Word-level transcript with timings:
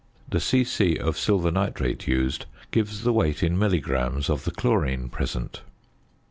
The 0.27 0.39
c.c. 0.39 0.97
of 0.97 1.15
silver 1.15 1.51
nitrate 1.51 2.07
used 2.07 2.47
gives 2.71 3.03
the 3.03 3.13
weight 3.13 3.43
in 3.43 3.55
milligrams 3.59 4.31
of 4.31 4.45
the 4.45 4.51
chlorine 4.51 5.09
present. 5.09 5.61